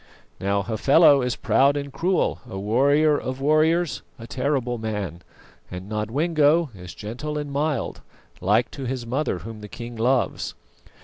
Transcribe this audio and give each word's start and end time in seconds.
Now 0.39 0.63
Hafela 0.63 1.19
is 1.19 1.35
proud 1.35 1.77
and 1.77 1.93
cruel, 1.93 2.41
a 2.49 2.57
warrior 2.57 3.19
of 3.19 3.39
warriors, 3.39 4.01
a 4.17 4.25
terrible 4.25 4.79
man, 4.79 5.21
and 5.69 5.87
Nodwengo 5.87 6.71
is 6.73 6.95
gentle 6.95 7.37
and 7.37 7.51
mild, 7.51 8.01
like 8.39 8.71
to 8.71 8.85
his 8.85 9.05
mother 9.05 9.37
whom 9.45 9.61
the 9.61 9.69
king 9.69 9.95
loves. 9.95 10.55